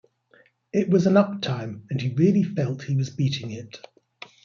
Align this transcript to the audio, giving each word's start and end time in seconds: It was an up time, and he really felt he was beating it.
It 0.73 0.89
was 0.89 1.05
an 1.05 1.15
up 1.15 1.43
time, 1.43 1.85
and 1.91 2.01
he 2.01 2.15
really 2.15 2.41
felt 2.43 2.81
he 2.81 2.95
was 2.95 3.11
beating 3.11 3.51
it. 3.51 3.77